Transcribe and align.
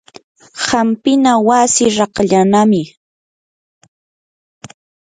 hampina 0.65 1.33
wasi 1.47 1.85
raqallanami. 1.97 2.83